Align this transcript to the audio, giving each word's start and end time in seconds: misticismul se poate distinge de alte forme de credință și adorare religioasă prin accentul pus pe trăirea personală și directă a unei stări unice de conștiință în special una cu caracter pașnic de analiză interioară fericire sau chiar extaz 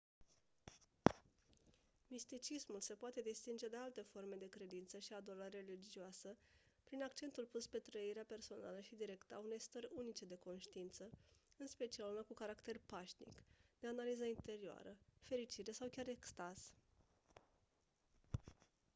misticismul 2.07 2.79
se 2.79 2.93
poate 2.93 3.21
distinge 3.21 3.67
de 3.67 3.77
alte 3.77 4.01
forme 4.01 4.35
de 4.35 4.49
credință 4.49 4.97
și 4.99 5.13
adorare 5.13 5.63
religioasă 5.67 6.35
prin 6.83 7.03
accentul 7.03 7.45
pus 7.45 7.67
pe 7.67 7.77
trăirea 7.79 8.23
personală 8.27 8.79
și 8.79 8.95
directă 8.95 9.35
a 9.35 9.39
unei 9.45 9.59
stări 9.59 9.89
unice 9.93 10.25
de 10.25 10.35
conștiință 10.37 11.09
în 11.57 11.67
special 11.67 12.11
una 12.11 12.21
cu 12.21 12.33
caracter 12.33 12.79
pașnic 12.85 13.43
de 13.79 13.87
analiză 13.87 14.25
interioară 14.25 14.97
fericire 15.21 15.71
sau 15.71 15.87
chiar 15.87 16.07
extaz 16.07 16.73